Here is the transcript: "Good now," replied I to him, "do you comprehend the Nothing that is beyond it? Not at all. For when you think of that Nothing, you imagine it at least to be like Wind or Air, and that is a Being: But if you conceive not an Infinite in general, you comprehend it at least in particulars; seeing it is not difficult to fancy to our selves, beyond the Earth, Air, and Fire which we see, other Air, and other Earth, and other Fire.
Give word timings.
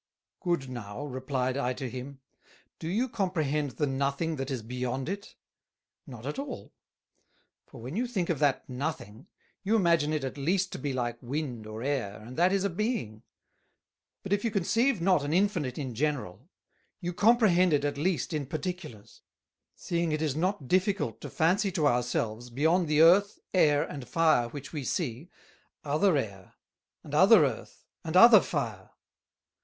"Good 0.39 0.67
now," 0.67 1.05
replied 1.05 1.57
I 1.57 1.73
to 1.73 1.87
him, 1.87 2.21
"do 2.79 2.87
you 2.89 3.07
comprehend 3.07 3.77
the 3.77 3.85
Nothing 3.85 4.37
that 4.37 4.49
is 4.49 4.63
beyond 4.63 5.07
it? 5.07 5.35
Not 6.07 6.25
at 6.25 6.39
all. 6.39 6.73
For 7.67 7.79
when 7.83 7.95
you 7.95 8.07
think 8.07 8.27
of 8.31 8.39
that 8.39 8.67
Nothing, 8.67 9.27
you 9.61 9.75
imagine 9.75 10.11
it 10.11 10.23
at 10.23 10.39
least 10.39 10.71
to 10.71 10.79
be 10.79 10.91
like 10.91 11.21
Wind 11.21 11.67
or 11.67 11.83
Air, 11.83 12.19
and 12.21 12.35
that 12.35 12.51
is 12.51 12.63
a 12.63 12.67
Being: 12.71 13.21
But 14.23 14.33
if 14.33 14.43
you 14.43 14.49
conceive 14.49 15.01
not 15.01 15.23
an 15.23 15.33
Infinite 15.33 15.77
in 15.77 15.93
general, 15.93 16.49
you 16.99 17.13
comprehend 17.13 17.71
it 17.71 17.85
at 17.85 17.95
least 17.99 18.33
in 18.33 18.47
particulars; 18.47 19.21
seeing 19.75 20.11
it 20.11 20.21
is 20.23 20.35
not 20.35 20.67
difficult 20.67 21.21
to 21.21 21.29
fancy 21.29 21.71
to 21.73 21.85
our 21.85 22.01
selves, 22.01 22.49
beyond 22.49 22.87
the 22.87 23.01
Earth, 23.01 23.37
Air, 23.53 23.83
and 23.83 24.07
Fire 24.07 24.49
which 24.49 24.73
we 24.73 24.83
see, 24.83 25.29
other 25.83 26.17
Air, 26.17 26.55
and 27.03 27.13
other 27.13 27.45
Earth, 27.45 27.85
and 28.03 28.17
other 28.17 28.41
Fire. 28.41 28.89